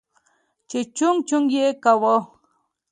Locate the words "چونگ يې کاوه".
1.27-2.15